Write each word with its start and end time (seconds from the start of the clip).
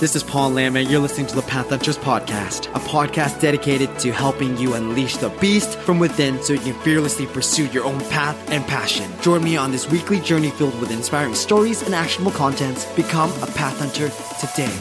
This 0.00 0.14
is 0.14 0.22
Paul 0.22 0.50
Lambert. 0.50 0.86
You're 0.86 1.00
listening 1.00 1.26
to 1.26 1.34
the 1.34 1.42
Path 1.42 1.70
Hunters 1.70 1.98
podcast, 1.98 2.68
a 2.68 2.78
podcast 2.78 3.40
dedicated 3.40 3.98
to 3.98 4.12
helping 4.12 4.56
you 4.56 4.74
unleash 4.74 5.16
the 5.16 5.28
beast 5.40 5.76
from 5.76 5.98
within 5.98 6.40
so 6.40 6.52
you 6.52 6.60
can 6.60 6.80
fearlessly 6.82 7.26
pursue 7.26 7.66
your 7.66 7.84
own 7.84 7.98
path 8.02 8.38
and 8.48 8.64
passion. 8.64 9.10
Join 9.22 9.42
me 9.42 9.56
on 9.56 9.72
this 9.72 9.90
weekly 9.90 10.20
journey 10.20 10.50
filled 10.50 10.80
with 10.80 10.92
inspiring 10.92 11.34
stories 11.34 11.82
and 11.82 11.96
actionable 11.96 12.30
contents. 12.30 12.86
Become 12.94 13.32
a 13.42 13.46
Path 13.46 13.80
Hunter 13.80 14.08
today. 14.38 14.72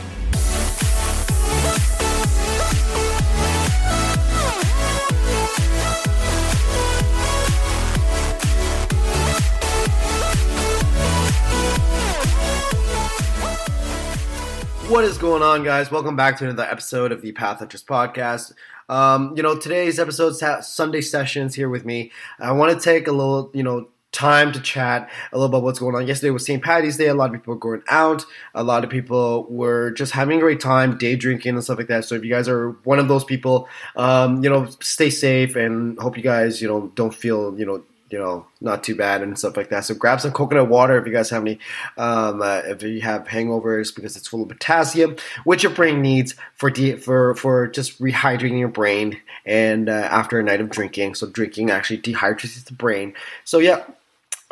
Is 15.08 15.18
going 15.18 15.42
on, 15.42 15.64
guys? 15.64 15.89
Welcome 15.89 16.18
back 16.18 16.38
to 16.38 16.44
another 16.44 16.64
episode 16.64 17.14
of 17.14 17.21
the 17.21 17.32
Path 17.32 17.60
Hunters 17.60 17.82
podcast. 17.82 18.52
Um, 18.89 19.34
you 19.38 19.42
know, 19.42 19.56
today's 19.57 20.00
episode 20.00 20.34
Sunday 20.65 21.00
sessions 21.00 21.56
here 21.56 21.70
with 21.70 21.86
me. 21.86 22.11
I 22.39 22.52
want 22.52 22.78
to 22.78 22.84
take 22.84 23.07
a 23.07 23.14
little, 23.14 23.50
you 23.54 23.64
know, 23.64 23.88
time 24.12 24.51
to 24.51 24.60
chat 24.60 25.10
a 25.32 25.38
little 25.38 25.48
about 25.48 25.64
what's 25.64 25.79
going 25.79 25.96
on. 25.96 26.07
Yesterday 26.07 26.32
was 26.32 26.46
St. 26.46 26.62
Patty's 26.62 26.98
Day. 26.98 27.07
A 27.07 27.14
lot 27.14 27.29
of 27.29 27.39
people 27.39 27.54
were 27.54 27.60
going 27.60 27.84
out. 27.88 28.25
A 28.54 28.65
lot 28.65 28.84
of 28.84 28.89
people 28.89 29.46
were 29.50 29.92
just 29.92 30.12
having 30.12 30.39
a 30.39 30.42
great 30.42 30.60
time, 30.60 30.98
day 30.98 31.15
drinking 31.15 31.54
and 31.54 31.64
stuff 31.64 31.78
like 31.78 31.87
that. 31.87 32.03
So 32.03 32.16
if 32.16 32.26
you 32.26 32.30
guys 32.30 32.50
are 32.50 32.72
one 32.84 33.00
of 33.00 33.08
those 33.08 33.23
people, 33.23 33.70
um, 33.95 34.44
you 34.44 34.50
know, 34.50 34.67
stay 34.81 35.09
safe 35.09 35.56
and 35.56 35.98
hope 36.00 36.17
you 36.17 36.23
guys, 36.23 36.62
you 36.62 36.67
know, 36.67 36.92
don't 36.95 37.16
feel, 37.16 37.58
you 37.58 37.66
know, 37.66 37.81
you 38.09 38.17
know, 38.17 38.45
not 38.61 38.84
too 38.84 38.95
bad 38.95 39.22
and 39.22 39.38
stuff 39.38 39.58
like 39.58 39.70
that. 39.70 39.86
So 39.86 39.94
grab 39.94 40.22
some 40.22 40.31
coconut 40.31 40.70
water 40.70 40.98
if 40.98 41.06
you 41.06 41.14
guys 41.14 41.30
have 41.30 41.42
any, 41.42 41.59
um, 41.98 42.42
uh, 42.42 42.61
if 42.66 42.81
you 42.81 43.02
have 43.02 43.28
hangovers 43.28 43.94
because 43.94 44.16
it's 44.16 44.28
full 44.28 44.44
of 44.44 44.50
potassium, 44.50 45.17
which 45.44 45.64
your 45.64 45.72
brain 45.73 46.02
needs 46.02 46.36
for 46.56 46.70
de- 46.70 46.95
for 46.95 47.36
for 47.36 47.67
just 47.67 48.02
rehydrating 48.02 48.59
your 48.59 48.70
brain 48.70 49.20
and 49.46 49.90
uh, 49.90 49.92
after 49.92 50.40
a 50.40 50.44
night 50.44 50.62
of 50.62 50.70
drinking. 50.70 51.16
So 51.16 51.28
drinking 51.28 51.70
actually 51.70 52.00
dehydrates 52.00 52.64
the 52.64 52.73
brain. 52.73 53.14
So 53.44 53.59
yeah. 53.59 53.84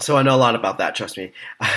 So 0.01 0.17
I 0.17 0.23
know 0.23 0.35
a 0.35 0.37
lot 0.37 0.55
about 0.55 0.79
that, 0.79 0.93
trust 0.93 1.17
me. 1.17 1.31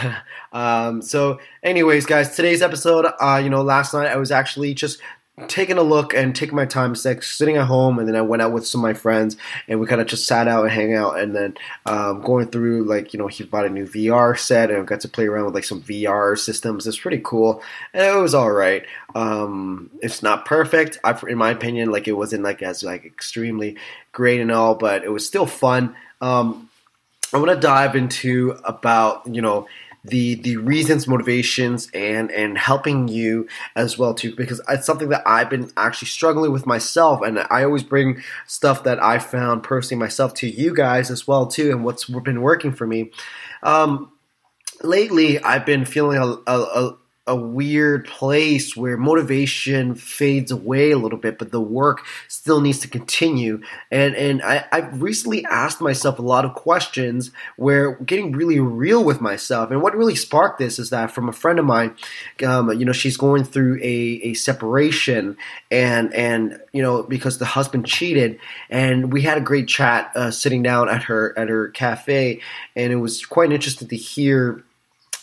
um, 0.53 1.03
so, 1.03 1.39
anyways, 1.63 2.05
guys, 2.05 2.35
today's 2.35 2.63
episode, 2.63 3.07
uh, 3.21 3.41
you 3.41 3.49
know, 3.49 3.63
last 3.63 3.95
night 3.95 4.09
I 4.09 4.17
was 4.17 4.33
actually 4.33 4.75
just 4.75 4.99
taking 5.47 5.79
a 5.79 5.83
look 5.83 6.15
and 6.15 6.35
taking 6.35 6.57
my 6.57 6.65
time 6.65 6.95
sitting 6.95 7.57
at 7.57 7.67
home 7.67 7.99
and 7.99 8.09
then 8.09 8.17
i 8.17 8.21
went 8.21 8.43
out 8.43 8.53
with 8.53 8.67
some 8.67 8.81
of 8.81 8.83
my 8.83 8.95
friends 8.95 9.37
and 9.69 9.79
we 9.79 9.87
kind 9.87 10.01
of 10.01 10.07
just 10.07 10.27
sat 10.27 10.49
out 10.49 10.65
and 10.65 10.73
hang 10.73 10.95
out 10.95 11.19
and 11.19 11.35
then 11.35 11.55
um, 11.87 12.21
going 12.23 12.47
through 12.47 12.85
like 12.85 13.13
you 13.13 13.19
know 13.19 13.27
he 13.27 13.45
bought 13.45 13.67
a 13.67 13.69
new 13.69 13.87
vr 13.87 14.37
set 14.39 14.71
and 14.71 14.87
got 14.87 15.01
to 15.01 15.09
play 15.09 15.27
around 15.27 15.45
with 15.45 15.55
like 15.55 15.65
some 15.65 15.83
vr 15.83 16.39
systems 16.39 16.87
it's 16.87 16.99
pretty 16.99 17.21
cool 17.25 17.63
and 17.93 18.05
it 18.05 18.21
was 18.21 18.35
all 18.35 18.51
right 18.51 18.85
um, 19.15 19.91
it's 20.03 20.23
not 20.23 20.45
perfect 20.45 20.99
I, 21.05 21.19
in 21.29 21.39
my 21.39 21.51
opinion 21.51 21.91
like 21.91 22.09
it 22.09 22.13
wasn't 22.13 22.43
like 22.43 22.63
as 22.63 22.83
like 22.83 23.05
extremely 23.05 23.77
great 24.13 24.41
and 24.41 24.51
all 24.51 24.75
but 24.75 25.05
it 25.05 25.11
was 25.11 25.27
still 25.27 25.47
fun. 25.47 25.95
Um, 26.21 26.69
i 27.33 27.37
want 27.37 27.51
to 27.51 27.61
dive 27.61 27.95
into 27.95 28.59
about 28.65 29.27
you 29.27 29.43
know 29.43 29.69
the 30.05 30.37
the 30.37 30.57
reasons, 30.57 31.07
motivations, 31.07 31.91
and 31.93 32.31
and 32.31 32.57
helping 32.57 33.09
you 33.09 33.49
as 33.75 33.99
well 33.99 34.15
too, 34.15 34.35
because 34.35 34.61
it's 34.69 34.87
something 34.87 35.09
that 35.09 35.23
I've 35.27 35.51
been 35.51 35.71
actually 35.77 36.09
struggling 36.09 36.53
with 36.53 36.67
myself, 36.67 37.21
and 37.23 37.39
I 37.51 37.65
always 37.65 37.83
bring 37.83 38.23
stuff 38.47 38.85
that 38.85 39.03
I 39.03 39.19
found 39.19 39.63
personally 39.63 39.99
myself 40.01 40.35
to 40.35 40.49
you 40.49 40.75
guys 40.75 41.11
as 41.11 41.27
well 41.27 41.47
too, 41.47 41.71
and 41.71 41.85
what's 41.85 42.05
been 42.05 42.43
working 42.43 42.73
for 42.73 42.87
me. 42.87 43.11
Um, 43.63 44.13
lately, 44.83 45.43
I've 45.43 45.67
been 45.67 45.85
feeling 45.85 46.19
a, 46.19 46.27
a, 46.51 46.61
a 46.61 46.97
weird 47.37 48.07
place 48.07 48.77
where 48.77 48.97
motivation 48.97 49.95
fades 49.95 50.51
away 50.51 50.91
a 50.91 50.99
little 50.99 51.19
bit, 51.19 51.39
but 51.39 51.51
the 51.51 51.61
work 51.61 52.05
still 52.29 52.61
needs 52.61 52.79
to 52.81 52.89
continue. 52.89 53.61
And 53.91 54.15
and 54.15 54.43
I, 54.43 54.65
I've 54.73 55.03
recently 55.03 55.45
asked 55.47 55.81
myself 55.81 56.19
a 56.19 56.23
lot 56.23 56.45
of 56.45 56.55
questions 56.55 57.31
where 57.57 57.97
getting 57.97 58.33
really 58.33 58.61
real 58.61 59.05
with 59.05 59.21
myself. 59.21 59.71
And 59.71 59.83
what 59.83 59.97
really 59.97 60.17
sparked 60.17 60.59
this 60.59 60.79
is 60.79 60.91
that 60.91 61.11
from 61.11 61.29
a 61.29 61.33
friend 61.33 61.59
of 61.59 61.65
mine, 61.65 61.95
um, 62.47 62.73
you 62.73 62.85
know, 62.85 62.93
she's 62.93 63.17
going 63.17 63.45
through 63.45 63.79
a, 63.83 64.21
a 64.23 64.35
separation 64.35 65.37
and 65.71 66.13
and 66.15 66.61
you 66.73 66.83
know 66.83 67.03
because 67.03 67.39
the 67.39 67.45
husband 67.45 67.87
cheated, 67.87 68.39
and 68.71 69.13
we 69.13 69.23
had 69.23 69.39
a 69.39 69.43
great 69.43 69.69
chat 69.69 70.11
uh, 70.15 70.31
sitting 70.31 70.63
down 70.63 70.89
at 70.89 71.05
her 71.05 71.37
at 71.39 71.49
her 71.49 71.69
cafe, 71.69 72.41
and 72.77 72.93
it 72.93 72.97
was 72.97 73.25
quite 73.27 73.53
interesting 73.53 73.89
to 73.89 73.97
hear 73.97 74.65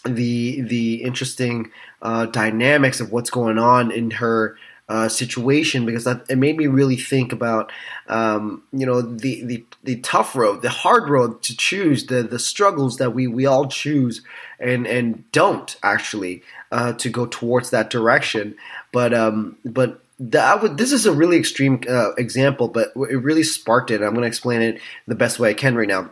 the 0.06 0.62
the 0.62 1.04
interesting 1.04 1.72
uh, 2.02 2.26
dynamics 2.28 3.00
of 3.00 3.12
what's 3.12 3.30
going 3.30 3.58
on 3.58 3.92
in 3.92 4.12
her 4.12 4.58
uh, 4.88 5.10
situation 5.10 5.86
because 5.86 6.04
that, 6.04 6.24
it 6.30 6.38
made 6.38 6.58
me 6.58 6.68
really 6.68 6.96
think 6.96 7.34
about 7.34 7.72
um, 8.08 8.62
you 8.72 8.86
know 8.86 9.02
the, 9.02 9.44
the 9.44 9.66
the 9.84 9.96
tough 9.98 10.36
road, 10.36 10.62
the 10.62 10.70
hard 10.70 11.10
road 11.10 11.42
to 11.44 11.58
choose, 11.58 12.06
the 12.06 12.22
the 12.24 12.40
struggles 12.40 12.98
that 12.98 13.12
we 13.12 13.28
we 13.28 13.46
all 13.46 13.68
choose 13.68 14.22
and 14.60 14.86
and 14.86 15.30
don't 15.32 15.76
actually 15.82 16.44
uh, 16.72 16.94
to 16.94 17.10
go 17.10 17.26
towards 17.26 17.72
that 17.72 17.90
direction. 17.90 18.56
But 18.92 19.14
um, 19.14 19.58
but 19.66 20.02
that 20.20 20.62
would, 20.62 20.78
this 20.78 20.94
is 20.94 21.06
a 21.06 21.12
really 21.12 21.38
extreme 21.38 21.82
uh, 21.90 22.14
example, 22.14 22.68
but 22.68 22.94
it 22.96 23.18
really 23.18 23.44
sparked 23.44 23.92
it. 23.92 24.02
I'm 24.02 24.12
going 24.12 24.22
to 24.22 24.28
explain 24.28 24.62
it 24.62 24.80
the 25.08 25.16
best 25.16 25.40
way 25.40 25.50
I 25.50 25.54
can 25.54 25.76
right 25.76 25.88
now 25.88 26.12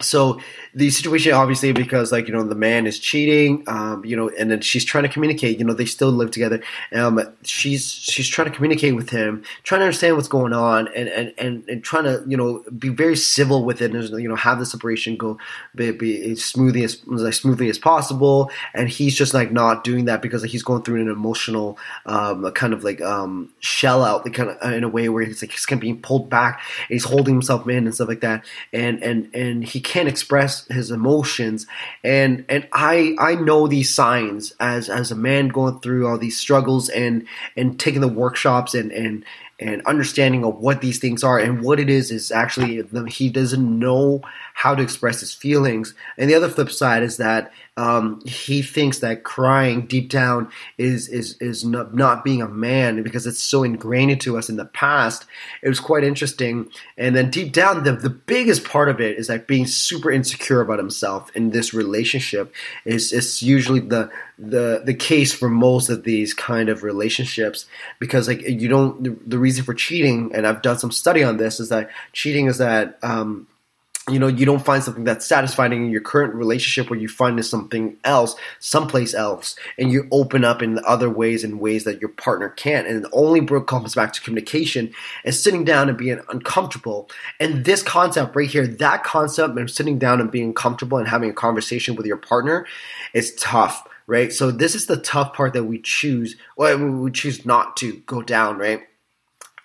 so 0.00 0.38
the 0.74 0.90
situation 0.90 1.32
obviously 1.32 1.72
because 1.72 2.12
like 2.12 2.26
you 2.28 2.34
know 2.34 2.42
the 2.42 2.54
man 2.54 2.86
is 2.86 2.98
cheating 2.98 3.64
um, 3.66 4.04
you 4.04 4.14
know 4.14 4.30
and 4.38 4.50
then 4.50 4.60
she's 4.60 4.84
trying 4.84 5.04
to 5.04 5.08
communicate 5.08 5.58
you 5.58 5.64
know 5.64 5.72
they 5.72 5.86
still 5.86 6.10
live 6.10 6.30
together 6.30 6.62
um, 6.94 7.20
she's 7.42 7.90
she's 7.92 8.28
trying 8.28 8.48
to 8.48 8.54
communicate 8.54 8.94
with 8.94 9.08
him 9.10 9.42
trying 9.62 9.80
to 9.80 9.86
understand 9.86 10.14
what's 10.14 10.28
going 10.28 10.52
on 10.52 10.88
and 10.88 11.08
and, 11.08 11.32
and, 11.38 11.68
and 11.68 11.82
trying 11.82 12.04
to 12.04 12.22
you 12.26 12.36
know 12.36 12.62
be 12.78 12.88
very 12.90 13.16
civil 13.16 13.64
with 13.64 13.80
it 13.80 13.94
and 13.94 14.22
you 14.22 14.28
know 14.28 14.36
have 14.36 14.58
the 14.58 14.66
separation 14.66 15.16
go 15.16 15.38
be, 15.74 15.90
be 15.92 16.32
as 16.32 16.44
smoothly 16.44 16.84
as, 16.84 17.00
as 17.20 17.36
smoothly 17.36 17.68
as 17.68 17.78
possible. 17.78 18.50
And 18.74 18.88
he's 18.88 19.14
just 19.14 19.34
like 19.34 19.52
not 19.52 19.84
doing 19.84 20.06
that 20.06 20.22
because 20.22 20.42
like, 20.42 20.50
he's 20.50 20.62
going 20.62 20.82
through 20.82 21.00
an 21.00 21.08
emotional 21.08 21.78
um, 22.06 22.50
kind 22.52 22.72
of 22.72 22.84
like 22.84 23.00
um, 23.00 23.52
shell 23.60 24.04
out 24.04 24.24
like 24.24 24.34
kind 24.34 24.50
of 24.50 24.72
in 24.72 24.84
a 24.84 24.88
way 24.88 25.08
where 25.08 25.24
he's 25.24 25.42
like 25.42 25.52
he's 25.52 25.66
kind 25.66 25.78
of 25.78 25.82
being 25.82 26.00
pulled 26.00 26.28
back 26.30 26.60
he's 26.88 27.04
holding 27.04 27.34
himself 27.34 27.68
in 27.68 27.86
and 27.86 27.94
stuff 27.94 28.08
like 28.08 28.20
that. 28.20 28.44
And 28.72 29.02
and 29.02 29.34
and 29.34 29.64
he 29.64 29.80
can't 29.86 30.08
express 30.08 30.66
his 30.66 30.90
emotions. 30.90 31.66
And 32.02 32.44
and 32.48 32.68
I 32.72 33.14
I 33.18 33.36
know 33.36 33.68
these 33.68 33.94
signs 33.94 34.52
as 34.58 34.90
as 34.90 35.12
a 35.12 35.16
man 35.16 35.48
going 35.48 35.78
through 35.78 36.06
all 36.06 36.18
these 36.18 36.36
struggles 36.36 36.88
and 36.88 37.26
and 37.56 37.78
taking 37.78 38.00
the 38.00 38.08
workshops 38.08 38.74
and 38.74 38.90
and 38.90 39.24
and 39.58 39.80
understanding 39.86 40.44
of 40.44 40.58
what 40.58 40.80
these 40.80 40.98
things 40.98 41.24
are 41.24 41.38
and 41.38 41.62
what 41.62 41.80
it 41.80 41.88
is 41.88 42.10
is 42.10 42.30
actually 42.30 42.82
he 43.08 43.30
doesn't 43.30 43.78
know 43.78 44.20
how 44.54 44.74
to 44.74 44.82
express 44.82 45.20
his 45.20 45.32
feelings 45.32 45.94
and 46.18 46.28
the 46.28 46.34
other 46.34 46.48
flip 46.48 46.70
side 46.70 47.02
is 47.02 47.16
that 47.16 47.52
um, 47.78 48.22
he 48.24 48.62
thinks 48.62 49.00
that 49.00 49.22
crying 49.22 49.86
deep 49.86 50.08
down 50.08 50.50
is 50.78 51.08
is 51.08 51.36
is 51.42 51.62
not, 51.62 51.94
not 51.94 52.24
being 52.24 52.40
a 52.40 52.48
man 52.48 53.02
because 53.02 53.26
it's 53.26 53.42
so 53.42 53.64
ingrained 53.64 54.10
into 54.10 54.38
us 54.38 54.48
in 54.48 54.56
the 54.56 54.64
past. 54.64 55.26
It 55.62 55.68
was 55.68 55.78
quite 55.78 56.02
interesting, 56.02 56.70
and 56.96 57.14
then 57.14 57.30
deep 57.30 57.52
down, 57.52 57.84
the 57.84 57.92
the 57.92 58.08
biggest 58.08 58.64
part 58.64 58.88
of 58.88 58.98
it 58.98 59.18
is 59.18 59.26
that 59.26 59.46
being 59.46 59.66
super 59.66 60.10
insecure 60.10 60.62
about 60.62 60.78
himself 60.78 61.30
in 61.36 61.50
this 61.50 61.74
relationship 61.74 62.54
is 62.86 63.12
is 63.12 63.42
usually 63.42 63.80
the 63.80 64.10
the 64.38 64.80
the 64.82 64.94
case 64.94 65.34
for 65.34 65.50
most 65.50 65.90
of 65.90 66.04
these 66.04 66.32
kind 66.32 66.70
of 66.70 66.82
relationships 66.82 67.66
because 67.98 68.26
like 68.26 68.40
you 68.40 68.68
don't 68.68 69.04
the, 69.04 69.16
the 69.26 69.38
reason 69.46 69.64
for 69.64 69.74
cheating 69.74 70.30
and 70.34 70.46
I've 70.46 70.62
done 70.62 70.78
some 70.78 70.90
study 70.90 71.22
on 71.22 71.36
this 71.36 71.60
is 71.60 71.68
that 71.68 71.90
cheating 72.12 72.46
is 72.46 72.58
that 72.58 72.98
um, 73.02 73.46
you 74.08 74.20
know, 74.20 74.28
you 74.28 74.46
don't 74.46 74.64
find 74.64 74.84
something 74.84 75.02
that's 75.02 75.26
satisfying 75.26 75.72
in 75.72 75.90
your 75.90 76.00
current 76.00 76.32
relationship 76.32 76.88
where 76.88 76.98
you 76.98 77.08
find 77.08 77.44
something 77.44 77.96
else, 78.04 78.36
someplace 78.60 79.14
else, 79.14 79.56
and 79.78 79.90
you 79.90 80.06
open 80.12 80.44
up 80.44 80.62
in 80.62 80.78
other 80.86 81.10
ways 81.10 81.42
and 81.42 81.58
ways 81.58 81.82
that 81.84 82.00
your 82.00 82.10
partner 82.10 82.50
can't. 82.50 82.86
And 82.86 83.04
it 83.04 83.10
only 83.12 83.44
comes 83.64 83.96
back 83.96 84.12
to 84.12 84.20
communication 84.20 84.92
and 85.24 85.34
sitting 85.34 85.64
down 85.64 85.88
and 85.88 85.98
being 85.98 86.20
uncomfortable. 86.28 87.10
And 87.40 87.64
this 87.64 87.82
concept 87.82 88.36
right 88.36 88.48
here, 88.48 88.64
that 88.64 89.02
concept 89.02 89.58
of 89.58 89.70
sitting 89.72 89.98
down 89.98 90.20
and 90.20 90.30
being 90.30 90.54
comfortable 90.54 90.98
and 90.98 91.08
having 91.08 91.30
a 91.30 91.34
conversation 91.34 91.96
with 91.96 92.06
your 92.06 92.16
partner 92.16 92.64
is 93.12 93.34
tough, 93.34 93.88
right? 94.06 94.32
So 94.32 94.52
this 94.52 94.76
is 94.76 94.86
the 94.86 94.98
tough 94.98 95.34
part 95.34 95.52
that 95.54 95.64
we 95.64 95.80
choose, 95.80 96.36
well, 96.56 96.78
we 96.78 97.10
choose 97.10 97.44
not 97.44 97.76
to 97.78 97.96
go 98.06 98.22
down, 98.22 98.56
right? 98.56 98.82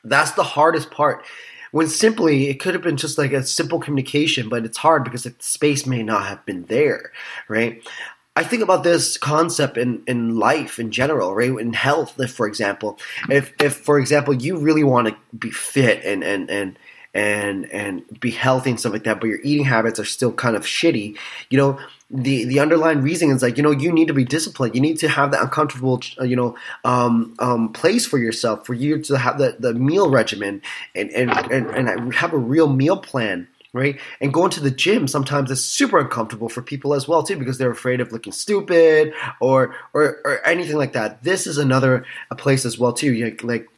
That's 0.03 0.31
the 0.31 0.43
hardest 0.43 0.91
part 0.91 1.23
when 1.71 1.87
simply 1.87 2.49
it 2.49 2.59
could 2.59 2.73
have 2.73 2.83
been 2.83 2.97
just 2.97 3.17
like 3.17 3.31
a 3.31 3.43
simple 3.43 3.79
communication, 3.79 4.49
but 4.49 4.65
it's 4.65 4.77
hard 4.77 5.03
because 5.03 5.23
the 5.23 5.33
space 5.39 5.85
may 5.85 6.03
not 6.03 6.27
have 6.27 6.45
been 6.45 6.65
there, 6.65 7.11
right? 7.47 7.81
I 8.35 8.43
think 8.43 8.63
about 8.63 8.83
this 8.83 9.17
concept 9.17 9.77
in, 9.77 10.03
in 10.07 10.37
life 10.37 10.79
in 10.79 10.91
general, 10.91 11.33
right? 11.33 11.51
In 11.51 11.73
health, 11.73 12.19
if, 12.19 12.31
for 12.31 12.47
example, 12.47 12.97
if, 13.29 13.53
if 13.59 13.75
for 13.75 13.99
example 13.99 14.33
you 14.33 14.57
really 14.57 14.83
want 14.83 15.09
to 15.09 15.15
be 15.37 15.51
fit 15.51 16.03
and 16.05 16.23
and 16.23 16.49
and 16.49 16.77
and 17.13 17.69
and 17.71 18.03
be 18.19 18.31
healthy 18.31 18.69
and 18.71 18.79
stuff 18.79 18.93
like 18.93 19.03
that, 19.03 19.19
but 19.19 19.27
your 19.27 19.39
eating 19.43 19.65
habits 19.65 19.99
are 19.99 20.05
still 20.05 20.31
kind 20.31 20.55
of 20.55 20.63
shitty, 20.63 21.17
you 21.49 21.57
know, 21.57 21.79
the 22.09 22.45
the 22.45 22.59
underlying 22.59 23.01
reason 23.01 23.29
is 23.29 23.41
like 23.41 23.57
you 23.57 23.63
know 23.63 23.71
you 23.71 23.91
need 23.91 24.07
to 24.07 24.13
be 24.13 24.25
disciplined. 24.25 24.75
You 24.75 24.81
need 24.81 24.99
to 24.99 25.07
have 25.07 25.31
that 25.31 25.41
uncomfortable 25.41 26.01
you 26.21 26.35
know 26.35 26.55
um, 26.83 27.35
um, 27.39 27.71
place 27.73 28.05
for 28.05 28.17
yourself 28.17 28.65
for 28.65 28.73
you 28.73 29.01
to 29.03 29.17
have 29.17 29.37
the, 29.37 29.55
the 29.59 29.73
meal 29.73 30.09
regimen 30.09 30.61
and 30.95 31.09
and, 31.11 31.31
and 31.51 31.69
and 31.69 32.13
have 32.13 32.33
a 32.33 32.37
real 32.37 32.67
meal 32.67 32.97
plan 32.97 33.47
right? 33.73 33.99
And 34.19 34.33
going 34.33 34.51
to 34.51 34.59
the 34.59 34.71
gym 34.71 35.07
sometimes 35.07 35.49
is 35.49 35.63
super 35.63 35.97
uncomfortable 35.97 36.49
for 36.49 36.61
people 36.61 36.93
as 36.93 37.07
well 37.07 37.23
too 37.23 37.37
because 37.37 37.57
they're 37.57 37.71
afraid 37.71 38.01
of 38.01 38.11
looking 38.11 38.33
stupid 38.33 39.13
or 39.39 39.75
or, 39.93 40.19
or 40.25 40.45
anything 40.45 40.77
like 40.77 40.93
that. 40.93 41.23
This 41.23 41.47
is 41.47 41.57
another 41.57 42.05
a 42.29 42.35
place 42.35 42.65
as 42.65 42.77
well 42.77 42.93
too. 42.93 43.13
Like, 43.13 43.43
like 43.43 43.69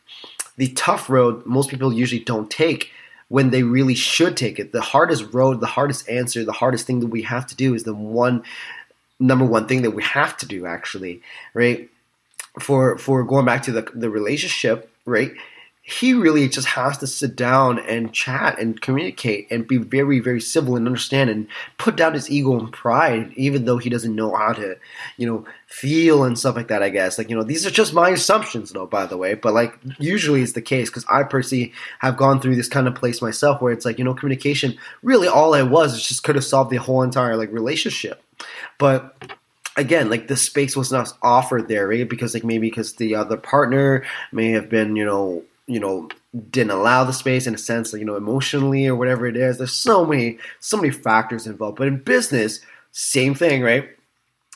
the 0.58 0.70
tough 0.70 1.10
road, 1.10 1.46
most 1.46 1.70
people 1.70 1.94
usually 1.94 2.24
don't 2.24 2.50
take 2.50 2.92
when 3.34 3.50
they 3.50 3.64
really 3.64 3.96
should 3.96 4.38
take 4.38 4.60
it. 4.60 4.74
The 4.74 4.80
hardest 4.80 5.34
road, 5.34 5.60
the 5.60 5.66
hardest 5.66 6.08
answer, 6.08 6.46
the 6.46 6.52
hardest 6.52 6.86
thing 6.86 7.00
that 7.00 7.08
we 7.08 7.24
have 7.24 7.48
to 7.48 7.56
do 7.56 7.74
is 7.74 7.84
the 7.84 7.96
one 7.96 8.44
number 9.20 9.44
one 9.44 9.68
thing 9.68 9.82
that 9.82 9.90
we 9.90 10.04
have 10.04 10.38
to 10.38 10.46
do 10.46 10.68
actually, 10.68 11.20
right? 11.56 11.90
For 12.60 12.96
for 13.00 13.24
going 13.24 13.46
back 13.46 13.64
to 13.64 13.72
the 13.72 13.90
the 13.96 14.12
relationship, 14.12 14.88
right? 15.08 15.32
He 15.86 16.14
really 16.14 16.48
just 16.48 16.66
has 16.70 16.98
to 16.98 17.06
sit 17.06 17.36
down 17.36 17.78
and 17.78 18.14
chat 18.14 18.58
and 18.58 18.80
communicate 18.80 19.52
and 19.52 19.68
be 19.68 19.76
very, 19.76 20.22
very 20.22 20.40
civil 20.40 20.78
and 20.78 20.88
understand 20.88 21.30
and 21.30 21.46
put 21.78 21.98
down 21.98 22.14
his 22.14 22.32
ego 22.32 22.58
and 22.58 22.72
pride, 22.72 23.34
even 23.36 23.66
though 23.66 23.78
he 23.78 23.90
doesn't 23.90 24.16
know 24.16 24.34
how 24.34 24.54
to, 24.54 24.78
you 25.18 25.28
know, 25.28 25.46
feel 25.68 26.24
and 26.24 26.40
stuff 26.40 26.56
like 26.56 26.70
that, 26.70 26.82
I 26.82 26.88
guess. 26.88 27.18
Like, 27.18 27.30
you 27.30 27.36
know, 27.36 27.44
these 27.44 27.66
are 27.66 27.70
just 27.70 27.94
my 27.94 28.12
assumptions, 28.12 28.72
though, 28.72 28.86
by 28.86 29.06
the 29.06 29.18
way, 29.18 29.34
but 29.34 29.54
like, 29.54 29.78
usually 30.00 30.42
it's 30.42 30.54
the 30.54 30.62
case 30.62 30.90
because 30.90 31.06
I 31.10 31.24
personally 31.24 31.74
have 32.00 32.16
gone 32.16 32.40
through 32.40 32.56
this 32.56 32.70
kind 32.70 32.88
of 32.88 32.96
place 32.96 33.22
myself 33.22 33.62
where 33.62 33.74
it's 33.74 33.84
like, 33.84 33.98
you 33.98 34.06
know, 34.06 34.14
communication 34.14 34.78
really 35.02 35.28
all 35.28 35.54
I 35.54 35.64
was 35.64 35.96
is 35.96 36.08
just 36.08 36.24
could 36.24 36.36
have 36.36 36.46
solved 36.46 36.72
the 36.72 36.78
whole 36.78 37.04
entire 37.04 37.36
like 37.36 37.52
relationship. 37.52 38.24
But 38.78 39.18
again, 39.76 40.10
like 40.10 40.30
the 40.30 40.38
space 40.38 40.78
was 40.78 40.94
not 40.94 41.12
offered 41.22 41.68
there, 41.68 41.90
right? 41.90 42.08
Because 42.08 42.34
like 42.34 42.46
maybe 42.46 42.70
because 42.70 42.94
the 42.94 43.16
other 43.16 43.36
partner 43.36 44.06
may 44.32 44.52
have 44.52 44.70
been, 44.70 44.96
you 44.96 45.04
know, 45.04 45.44
you 45.68 45.80
know 45.80 46.10
didn't 46.50 46.72
allow 46.72 47.04
the 47.04 47.14
space 47.14 47.48
in 47.48 47.56
a 47.56 47.58
sense 47.58 47.94
like 47.94 48.00
you 48.00 48.06
know 48.06 48.16
emotionally 48.16 48.88
or 48.88 48.96
whatever 48.96 49.26
it 49.26 49.38
is 49.38 49.58
there's 49.58 49.74
so 49.74 50.06
many 50.06 50.38
so 50.60 50.78
many 50.78 50.90
factors 50.90 51.48
involved 51.48 51.78
but 51.78 51.88
in 51.88 51.98
business 51.98 52.60
same 52.92 53.34
thing 53.34 53.62
right 53.62 53.90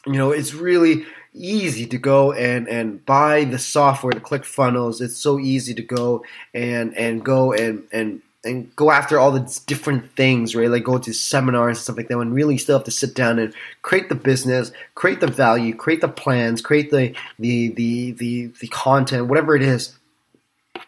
you 0.05 0.13
know 0.13 0.31
it's 0.31 0.53
really 0.53 1.05
easy 1.33 1.85
to 1.85 1.97
go 1.97 2.31
and 2.33 2.67
and 2.67 3.05
buy 3.05 3.43
the 3.43 3.59
software 3.59 4.13
the 4.13 4.19
ClickFunnels 4.19 5.01
it's 5.01 5.17
so 5.17 5.39
easy 5.39 5.73
to 5.73 5.81
go 5.81 6.23
and 6.53 6.95
and 6.97 7.23
go 7.23 7.53
and 7.53 7.83
and 7.91 8.21
and 8.43 8.73
go 8.75 8.91
after 8.91 9.19
all 9.19 9.31
the 9.31 9.61
different 9.65 10.15
things, 10.15 10.55
right? 10.55 10.69
Like 10.69 10.85
go 10.85 10.97
to 10.97 11.13
seminars 11.13 11.77
and 11.77 11.83
stuff 11.83 11.97
like 11.97 12.07
that. 12.07 12.17
When 12.17 12.31
really 12.31 12.57
still 12.57 12.77
have 12.77 12.85
to 12.85 12.91
sit 12.91 13.13
down 13.13 13.39
and 13.39 13.53
create 13.81 14.07
the 14.07 14.15
business, 14.15 14.71
create 14.95 15.19
the 15.19 15.27
value, 15.27 15.75
create 15.75 15.99
the 15.99 16.07
plans, 16.07 16.61
create 16.61 16.89
the 16.89 17.13
the 17.39 17.69
the 17.69 18.11
the, 18.11 18.45
the 18.61 18.67
content, 18.67 19.27
whatever 19.27 19.55
it 19.55 19.63
is 19.63 19.97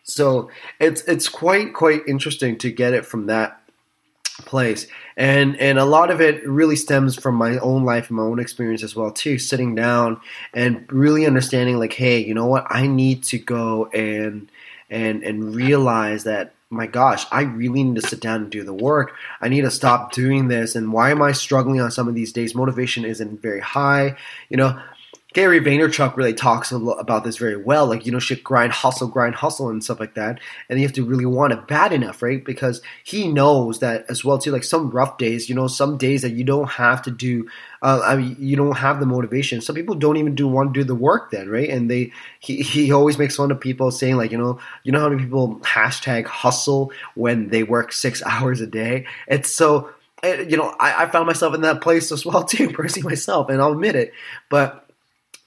so 0.03 0.49
it's 0.79 1.01
it's 1.03 1.27
quite 1.27 1.73
quite 1.73 2.01
interesting 2.07 2.57
to 2.59 2.71
get 2.71 2.93
it 2.93 3.05
from 3.05 3.27
that 3.27 3.59
place. 4.45 4.87
And 5.17 5.57
and 5.57 5.77
a 5.77 5.85
lot 5.85 6.11
of 6.11 6.21
it 6.21 6.47
really 6.47 6.75
stems 6.75 7.15
from 7.15 7.35
my 7.35 7.57
own 7.59 7.83
life 7.83 8.09
and 8.09 8.17
my 8.17 8.23
own 8.23 8.39
experience 8.39 8.83
as 8.83 8.95
well 8.95 9.11
too 9.11 9.37
sitting 9.37 9.75
down 9.75 10.19
and 10.53 10.91
really 10.91 11.25
understanding 11.25 11.77
like 11.77 11.93
hey 11.93 12.23
you 12.23 12.33
know 12.33 12.47
what? 12.47 12.65
I 12.69 12.87
need 12.87 13.23
to 13.25 13.37
go 13.37 13.85
and 13.87 14.49
and 14.89 15.23
and 15.23 15.55
realize 15.55 16.23
that 16.23 16.53
my 16.71 16.85
gosh 16.85 17.25
i 17.31 17.41
really 17.41 17.83
need 17.83 17.99
to 17.99 18.07
sit 18.07 18.19
down 18.21 18.43
and 18.43 18.51
do 18.51 18.63
the 18.63 18.73
work. 18.73 19.13
I 19.41 19.49
need 19.49 19.61
to 19.61 19.71
stop 19.71 20.13
doing 20.13 20.47
this. 20.47 20.75
And 20.75 20.93
why 20.93 21.11
am 21.11 21.21
i 21.21 21.31
struggling 21.31 21.81
on 21.81 21.91
some 21.91 22.07
of 22.07 22.15
these 22.15 22.31
days? 22.31 22.55
Motivation 22.55 23.05
isn't 23.05 23.41
very 23.41 23.61
high. 23.61 24.15
You 24.49 24.57
know 24.57 24.79
Gary 25.33 25.59
Vaynerchuk 25.59 26.17
really 26.17 26.33
talks 26.33 26.71
about 26.71 27.23
this 27.23 27.37
very 27.37 27.55
well. 27.55 27.85
Like, 27.85 28.03
you 28.03 28.11
know, 28.11 28.17
shit, 28.17 28.43
grind, 28.43 28.71
hustle, 28.71 29.07
grind, 29.07 29.35
hustle, 29.35 29.69
and 29.69 29.83
stuff 29.83 29.99
like 29.99 30.15
that. 30.15 30.39
And 30.67 30.79
you 30.79 30.85
have 30.87 30.95
to 30.95 31.05
really 31.05 31.27
want 31.27 31.53
it 31.53 31.67
bad 31.67 31.93
enough, 31.93 32.23
right? 32.23 32.43
Because 32.43 32.81
he 33.03 33.27
knows 33.27 33.77
that 33.79 34.05
as 34.09 34.25
well, 34.25 34.39
too. 34.39 34.51
Like, 34.51 34.63
some 34.63 34.89
rough 34.89 35.19
days, 35.19 35.47
you 35.47 35.53
know, 35.53 35.67
some 35.67 35.97
days 35.97 36.23
that 36.23 36.31
you 36.31 36.43
don't 36.43 36.69
have 36.69 37.03
to 37.03 37.11
do, 37.11 37.47
uh, 37.83 38.01
I 38.03 38.15
mean, 38.15 38.37
you 38.39 38.55
don't 38.55 38.77
have 38.77 38.99
the 38.99 39.05
motivation. 39.05 39.61
Some 39.61 39.75
people 39.75 39.93
don't 39.93 40.17
even 40.17 40.33
do 40.33 40.47
want 40.47 40.73
to 40.73 40.79
do 40.79 40.83
the 40.83 40.95
work 40.95 41.29
then, 41.29 41.47
right? 41.47 41.69
And 41.69 41.91
they, 41.91 42.11
he, 42.39 42.63
he 42.63 42.91
always 42.91 43.19
makes 43.19 43.35
fun 43.35 43.51
of 43.51 43.59
people 43.59 43.91
saying, 43.91 44.17
like, 44.17 44.31
you 44.31 44.37
know, 44.39 44.59
you 44.83 44.91
know 44.91 44.99
how 44.99 45.09
many 45.09 45.21
people 45.21 45.59
hashtag 45.59 46.25
hustle 46.25 46.91
when 47.13 47.49
they 47.49 47.61
work 47.61 47.93
six 47.93 48.23
hours 48.25 48.61
a 48.61 48.67
day? 48.67 49.05
It's 49.27 49.51
so, 49.51 49.91
eh, 50.23 50.41
you 50.49 50.57
know, 50.57 50.75
I, 50.79 51.03
I 51.03 51.05
found 51.05 51.27
myself 51.27 51.53
in 51.53 51.61
that 51.61 51.81
place 51.81 52.11
as 52.11 52.25
well, 52.25 52.43
too, 52.45 52.71
personally 52.71 53.11
myself, 53.11 53.49
and 53.49 53.61
I'll 53.61 53.73
admit 53.73 53.95
it. 53.95 54.11
But, 54.49 54.87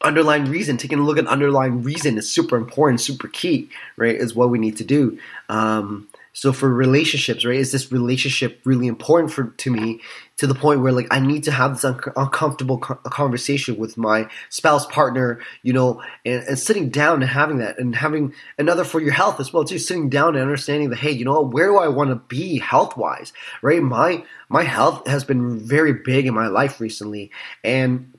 underlying 0.05 0.47
reason, 0.47 0.77
taking 0.77 0.99
a 0.99 1.03
look 1.03 1.19
at 1.19 1.27
underlying 1.27 1.83
reason 1.83 2.19
is 2.19 2.31
super 2.31 2.57
important, 2.57 3.01
super 3.01 3.29
key, 3.29 3.69
right? 3.97 4.15
Is 4.15 4.35
what 4.35 4.51
we 4.51 4.59
need 4.59 4.77
to 4.79 4.85
do. 4.85 5.19
Um, 5.49 6.09
so 6.35 6.53
for 6.53 6.73
relationships, 6.73 7.45
right, 7.45 7.57
is 7.57 7.73
this 7.73 7.93
relationship 7.93 8.61
really 8.65 8.87
important 8.87 9.31
for 9.33 9.49
to 9.49 9.71
me 9.71 10.01
to 10.39 10.47
the 10.47 10.55
point 10.55 10.81
where 10.81 10.91
like 10.91 11.07
I 11.11 11.21
need 11.21 11.45
to 11.45 11.51
have 11.51 11.75
this 11.75 11.85
un- 11.85 12.01
uncomfortable 12.17 12.79
co- 12.79 12.95
conversation 12.95 13.77
with 13.77 13.99
my 13.99 14.29
spouse 14.49 14.87
partner, 14.87 15.41
you 15.63 15.75
know, 15.75 16.03
and, 16.25 16.43
and, 16.45 16.59
sitting 16.59 16.89
down 16.89 17.21
and 17.21 17.31
having 17.31 17.59
that 17.59 17.79
and 17.79 17.95
having 17.95 18.33
another 18.59 18.83
for 18.83 18.99
your 18.99 19.13
health 19.13 19.41
as 19.41 19.53
well 19.53 19.65
too, 19.65 19.79
sitting 19.79 20.09
down 20.09 20.35
and 20.35 20.43
understanding 20.43 20.89
that 20.89 20.99
hey, 20.99 21.11
you 21.11 21.27
know, 21.27 21.43
where 21.43 21.67
do 21.67 21.77
I 21.77 21.89
want 21.89 22.09
to 22.09 22.17
be 22.17 22.59
health 22.59 22.97
wise, 22.97 23.35
right? 23.61 23.83
My 23.83 24.25
my 24.49 24.63
health 24.63 25.07
has 25.07 25.25
been 25.25 25.59
very 25.59 25.93
big 25.93 26.27
in 26.27 26.35
my 26.35 26.47
life 26.47 26.81
recently, 26.81 27.31
and 27.63 28.11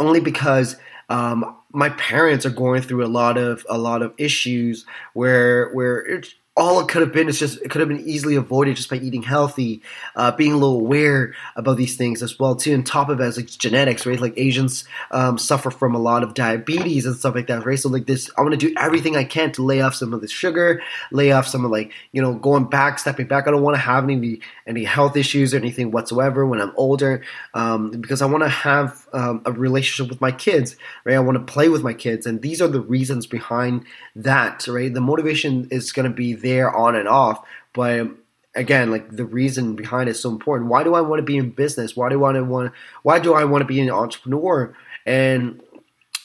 only 0.00 0.20
because 0.20 0.76
um, 1.08 1.56
my 1.72 1.90
parents 1.90 2.46
are 2.46 2.50
going 2.50 2.82
through 2.82 3.04
a 3.04 3.08
lot 3.08 3.36
of 3.36 3.64
a 3.68 3.78
lot 3.78 4.02
of 4.02 4.12
issues 4.18 4.86
where 5.14 5.72
where 5.72 5.98
it's 5.98 6.34
all 6.54 6.80
it 6.80 6.88
could 6.88 7.00
have 7.00 7.12
been 7.12 7.28
is 7.28 7.38
just 7.38 7.62
it 7.62 7.70
could 7.70 7.80
have 7.80 7.88
been 7.88 8.06
easily 8.06 8.36
avoided 8.36 8.76
just 8.76 8.90
by 8.90 8.96
eating 8.96 9.22
healthy, 9.22 9.80
uh, 10.16 10.30
being 10.32 10.52
a 10.52 10.56
little 10.56 10.80
aware 10.80 11.34
about 11.56 11.78
these 11.78 11.96
things 11.96 12.22
as 12.22 12.38
well 12.38 12.54
too. 12.54 12.74
On 12.74 12.82
top 12.82 13.08
of 13.08 13.20
it, 13.20 13.24
as 13.24 13.38
like 13.38 13.46
genetics, 13.46 14.04
right? 14.04 14.20
Like 14.20 14.34
Asians 14.36 14.84
um, 15.12 15.38
suffer 15.38 15.70
from 15.70 15.94
a 15.94 15.98
lot 15.98 16.22
of 16.22 16.34
diabetes 16.34 17.06
and 17.06 17.16
stuff 17.16 17.34
like 17.34 17.46
that, 17.46 17.64
right? 17.64 17.78
So 17.78 17.88
like 17.88 18.04
this, 18.04 18.30
I 18.36 18.42
want 18.42 18.52
to 18.52 18.58
do 18.58 18.74
everything 18.78 19.16
I 19.16 19.24
can 19.24 19.50
to 19.52 19.62
lay 19.62 19.80
off 19.80 19.94
some 19.94 20.12
of 20.12 20.20
the 20.20 20.28
sugar, 20.28 20.82
lay 21.10 21.32
off 21.32 21.46
some 21.46 21.64
of 21.64 21.70
like 21.70 21.90
you 22.12 22.20
know 22.20 22.34
going 22.34 22.64
back, 22.64 22.98
stepping 22.98 23.28
back. 23.28 23.48
I 23.48 23.50
don't 23.50 23.62
want 23.62 23.76
to 23.76 23.80
have 23.80 24.04
any 24.04 24.40
any 24.66 24.84
health 24.84 25.16
issues 25.16 25.54
or 25.54 25.56
anything 25.56 25.90
whatsoever 25.90 26.44
when 26.44 26.60
I'm 26.60 26.72
older, 26.76 27.22
um, 27.54 27.92
because 27.92 28.20
I 28.20 28.26
want 28.26 28.44
to 28.44 28.50
have 28.50 29.08
um, 29.14 29.40
a 29.46 29.52
relationship 29.52 30.10
with 30.10 30.20
my 30.20 30.32
kids, 30.32 30.76
right? 31.04 31.16
I 31.16 31.20
want 31.20 31.38
to 31.38 31.52
play 31.52 31.70
with 31.70 31.82
my 31.82 31.94
kids, 31.94 32.26
and 32.26 32.42
these 32.42 32.60
are 32.60 32.68
the 32.68 32.80
reasons 32.80 33.26
behind 33.26 33.86
that, 34.16 34.66
right? 34.68 34.92
The 34.92 35.00
motivation 35.00 35.66
is 35.70 35.92
going 35.92 36.04
to 36.04 36.14
be 36.14 36.41
there 36.42 36.74
on 36.74 36.96
and 36.96 37.08
off. 37.08 37.44
But 37.72 38.08
again, 38.54 38.90
like 38.90 39.08
the 39.14 39.24
reason 39.24 39.76
behind 39.76 40.08
it 40.08 40.12
is 40.12 40.20
so 40.20 40.30
important. 40.30 40.70
Why 40.70 40.84
do 40.84 40.94
I 40.94 41.00
want 41.00 41.20
to 41.20 41.24
be 41.24 41.36
in 41.36 41.50
business? 41.50 41.96
Why 41.96 42.08
do 42.08 42.24
I 42.24 42.40
want 42.40 42.72
why 43.02 43.18
do 43.18 43.34
I 43.34 43.44
want 43.44 43.62
to 43.62 43.66
be 43.66 43.80
an 43.80 43.90
entrepreneur? 43.90 44.76
And 45.06 45.62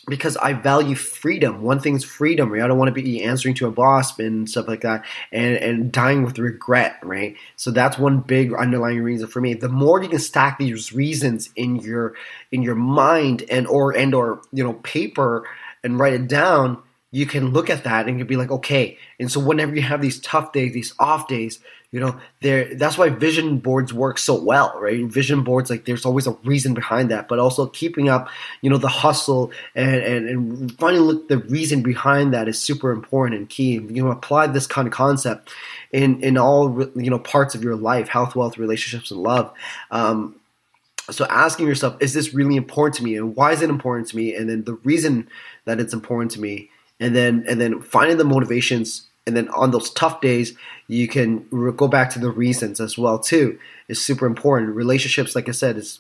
because 0.07 0.38
I 0.38 0.53
value 0.53 0.95
freedom. 0.95 1.62
One 1.62 1.79
thing 1.79 1.95
is 1.95 2.03
freedom, 2.03 2.51
right? 2.51 2.63
I 2.63 2.67
don't 2.67 2.77
want 2.77 2.88
to 2.88 3.01
be 3.01 3.24
answering 3.24 3.55
to 3.55 3.67
a 3.67 3.71
boss 3.71 4.17
and 4.19 4.50
stuff 4.50 4.67
like 4.67 4.81
that 4.81 5.03
and, 5.33 5.57
and 5.57 5.91
dying 5.91 6.24
with 6.24 6.39
regret, 6.39 6.97
right? 7.03 7.36
So 7.57 7.71
that's 7.71 7.97
one 7.97 8.21
big 8.21 8.53
underlying 8.53 9.01
reason 9.01 9.27
for 9.27 9.41
me. 9.41 9.53
The 9.53 9.69
more 9.69 10.01
you 10.01 10.07
can 10.07 10.19
stack 10.19 10.59
these 10.59 10.93
reasons 10.93 11.50
in 11.55 11.75
your 11.77 12.15
in 12.51 12.62
your 12.62 12.75
mind 12.75 13.43
and 13.50 13.67
or 13.67 13.91
and 13.91 14.15
or 14.15 14.41
you 14.53 14.63
know 14.63 14.74
paper 14.74 15.45
and 15.83 16.00
write 16.00 16.13
it 16.13 16.27
down, 16.27 16.81
you 17.12 17.26
can 17.26 17.52
look 17.52 17.70
at 17.70 17.84
that 17.86 18.08
and 18.08 18.20
you 18.20 18.26
be 18.26 18.36
like, 18.36 18.52
okay. 18.52 18.98
And 19.20 19.32
so 19.32 19.40
whenever 19.40 19.74
you 19.74 19.82
have 19.82 20.02
these 20.02 20.20
tough 20.20 20.52
days, 20.52 20.74
these 20.74 20.94
off 21.00 21.28
days, 21.28 21.60
you 21.92 22.02
know, 22.02 22.20
there 22.42 22.76
that's 22.76 22.98
why 22.98 23.08
vision 23.08 23.60
boards 23.60 23.94
work 23.94 24.18
so 24.18 24.38
well, 24.38 24.78
right? 24.78 25.06
Vision 25.06 25.44
boards, 25.44 25.70
like 25.70 25.86
there's 25.86 26.06
always 26.06 26.28
a 26.28 26.32
reason 26.44 26.74
behind 26.74 27.10
that, 27.12 27.30
but 27.30 27.40
also 27.40 27.68
keeping 27.68 28.10
up, 28.10 28.28
you 28.62 28.70
know, 28.70 28.78
the 28.78 28.90
hustle 28.90 29.52
and 29.74 29.96
and, 29.96 30.30
and 30.30 30.78
finding 30.78 31.04
look 31.04 31.30
the 31.30 31.38
reason 31.38 31.84
behind 31.84 32.34
that 32.34 32.50
is 32.50 32.60
super 32.60 32.92
important 32.92 33.40
and 33.40 33.50
key. 33.50 33.76
You 33.76 34.04
know, 34.04 34.12
apply 34.12 34.48
this 34.48 34.68
kind 34.68 34.86
of 34.86 34.94
concept 34.94 35.50
in 35.94 36.22
in 36.22 36.38
all 36.38 36.86
you 36.96 37.10
know 37.10 37.20
parts 37.20 37.56
of 37.56 37.64
your 37.64 37.78
life, 37.78 38.10
health, 38.10 38.36
wealth, 38.36 38.58
relationships, 38.58 39.10
and 39.10 39.24
love. 39.24 39.54
Um, 39.90 40.36
so 41.10 41.26
asking 41.30 41.68
yourself, 41.68 41.96
is 42.02 42.14
this 42.14 42.34
really 42.34 42.58
important 42.58 42.96
to 42.96 43.04
me, 43.04 43.16
and 43.16 43.34
why 43.34 43.54
is 43.54 43.62
it 43.62 43.70
important 43.70 44.10
to 44.10 44.18
me? 44.18 44.36
And 44.36 44.50
then 44.50 44.66
the 44.66 44.74
reason 44.74 45.30
that 45.64 45.80
it's 45.80 45.94
important 45.94 46.32
to 46.32 46.42
me 46.42 46.70
and 47.00 47.16
then 47.16 47.46
and 47.48 47.60
then 47.60 47.82
finding 47.82 48.18
the 48.18 48.24
motivations 48.24 49.08
and 49.25 49.36
then 49.36 49.50
on 49.50 49.72
those 49.72 49.92
tough 49.92 50.22
days 50.22 50.54
you 50.88 51.08
can 51.08 51.46
go 51.75 51.88
back 51.88 52.10
to 52.12 52.20
the 52.20 52.30
reasons 52.30 52.80
as 52.80 52.98
well 52.98 53.20
too 53.20 53.58
is 53.88 54.01
super 54.01 54.25
important 54.25 54.75
relationships 54.75 55.36
like 55.36 55.50
i 55.50 55.51
said 55.51 55.77
is 55.77 56.00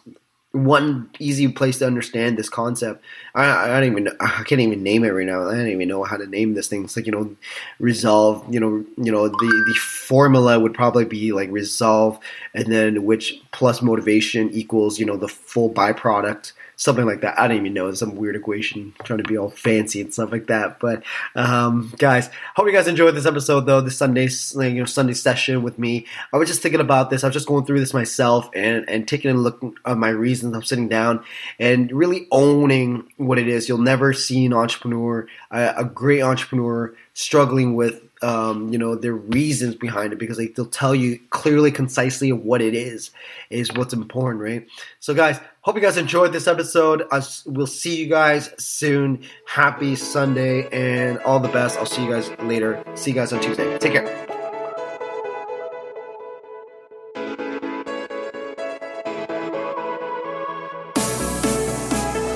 one 0.51 1.09
easy 1.19 1.47
place 1.47 1.79
to 1.79 1.85
understand 1.85 2.37
this 2.37 2.49
concept. 2.49 3.03
I, 3.35 3.45
I 3.45 3.67
don't 3.67 3.91
even 3.91 4.09
I 4.19 4.43
can't 4.43 4.61
even 4.61 4.83
name 4.83 5.03
it 5.03 5.09
right 5.09 5.25
now. 5.25 5.47
I 5.47 5.55
don't 5.55 5.67
even 5.67 5.87
know 5.87 6.03
how 6.03 6.17
to 6.17 6.25
name 6.25 6.53
this 6.53 6.67
thing. 6.67 6.85
It's 6.85 6.95
like 6.95 7.05
you 7.05 7.11
know, 7.11 7.35
resolve. 7.79 8.45
You 8.53 8.59
know, 8.59 8.85
you 8.97 9.11
know 9.11 9.27
the 9.27 9.63
the 9.67 9.73
formula 9.79 10.59
would 10.59 10.73
probably 10.73 11.05
be 11.05 11.31
like 11.31 11.51
resolve, 11.51 12.19
and 12.53 12.71
then 12.71 13.05
which 13.05 13.41
plus 13.51 13.81
motivation 13.81 14.49
equals 14.51 14.99
you 14.99 15.05
know 15.05 15.17
the 15.17 15.27
full 15.27 15.69
byproduct 15.69 16.53
something 16.77 17.05
like 17.05 17.21
that. 17.21 17.37
I 17.37 17.47
don't 17.47 17.57
even 17.57 17.73
know. 17.73 17.91
some 17.93 18.15
weird 18.15 18.35
equation 18.35 18.93
trying 19.03 19.17
to 19.17 19.27
be 19.27 19.37
all 19.37 19.49
fancy 19.49 19.99
and 19.99 20.13
stuff 20.13 20.31
like 20.31 20.47
that. 20.47 20.79
But 20.79 21.03
um, 21.35 21.91
guys, 21.97 22.29
hope 22.55 22.67
you 22.67 22.71
guys 22.71 22.87
enjoyed 22.87 23.15
this 23.15 23.25
episode 23.25 23.61
though. 23.61 23.81
This 23.81 23.97
Sunday, 23.97 24.29
you 24.55 24.79
know, 24.79 24.85
Sunday 24.85 25.13
session 25.13 25.63
with 25.63 25.79
me. 25.79 26.05
I 26.31 26.37
was 26.37 26.47
just 26.47 26.61
thinking 26.61 26.79
about 26.79 27.09
this. 27.09 27.23
I 27.23 27.27
was 27.27 27.33
just 27.33 27.47
going 27.47 27.65
through 27.65 27.79
this 27.79 27.93
myself 27.93 28.49
and 28.55 28.87
and 28.87 29.07
taking 29.07 29.31
a 29.31 29.33
look 29.33 29.61
at 29.85 29.97
my 29.97 30.09
reasons. 30.09 30.55
I'm 30.55 30.63
sitting 30.63 30.87
down 30.87 31.23
and 31.59 31.91
really 31.91 32.27
owning 32.31 33.11
what 33.17 33.39
it 33.39 33.47
is. 33.47 33.67
You'll 33.67 33.79
never 33.79 34.13
see 34.13 34.45
an 34.45 34.53
entrepreneur, 34.53 35.27
a, 35.49 35.73
a 35.77 35.83
great 35.83 36.21
entrepreneur, 36.21 36.93
struggling 37.13 37.75
with 37.75 38.06
um, 38.21 38.71
you 38.71 38.79
know, 38.79 38.95
their 38.95 39.13
reasons 39.13 39.75
behind 39.75 40.13
it 40.13 40.19
because 40.19 40.37
they, 40.37 40.47
they'll 40.47 40.65
tell 40.65 40.95
you 40.95 41.19
clearly, 41.29 41.71
concisely 41.71 42.31
what 42.31 42.61
it 42.61 42.73
is, 42.73 43.11
is 43.49 43.71
what's 43.73 43.93
important, 43.93 44.41
right? 44.41 44.67
So, 44.99 45.13
guys, 45.13 45.39
hope 45.61 45.75
you 45.75 45.81
guys 45.81 45.97
enjoyed 45.97 46.33
this 46.33 46.47
episode. 46.47 47.03
I, 47.11 47.21
we'll 47.45 47.67
see 47.67 47.97
you 47.97 48.07
guys 48.07 48.49
soon. 48.57 49.23
Happy 49.45 49.95
Sunday 49.95 50.67
and 50.69 51.19
all 51.19 51.39
the 51.39 51.49
best. 51.49 51.77
I'll 51.77 51.85
see 51.85 52.03
you 52.03 52.11
guys 52.11 52.31
later. 52.39 52.83
See 52.95 53.11
you 53.11 53.15
guys 53.15 53.33
on 53.33 53.41
Tuesday. 53.41 53.77
Take 53.77 53.93
care. 53.93 54.27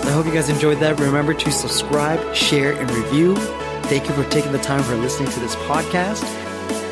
I 0.03 0.13
hope 0.13 0.25
you 0.25 0.33
guys 0.33 0.49
enjoyed 0.49 0.79
that. 0.81 0.99
Remember 0.99 1.33
to 1.33 1.51
subscribe, 1.51 2.35
share, 2.35 2.73
and 2.73 2.91
review. 2.91 3.35
Thank 3.91 4.07
you 4.07 4.15
for 4.15 4.23
taking 4.29 4.53
the 4.53 4.57
time 4.57 4.81
for 4.83 4.95
listening 4.95 5.29
to 5.31 5.41
this 5.41 5.53
podcast. 5.67 6.23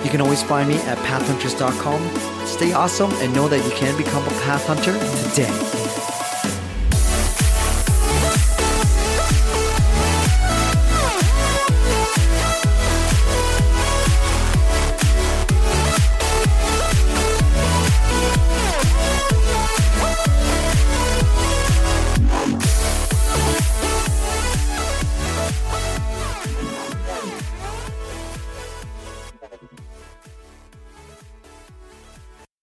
You 0.03 0.09
can 0.09 0.19
always 0.19 0.43
find 0.43 0.67
me 0.67 0.75
at 0.79 0.97
pathhunters.com. 0.97 2.45
Stay 2.45 2.73
awesome 2.73 3.13
and 3.21 3.33
know 3.33 3.47
that 3.47 3.63
you 3.63 3.71
can 3.71 3.95
become 3.95 4.21
a 4.25 4.31
path 4.41 4.67
hunter 4.67 4.91
today. 5.29 5.78